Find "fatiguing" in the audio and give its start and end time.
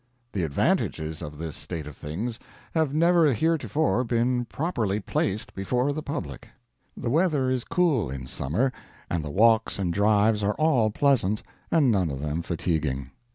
12.41-13.11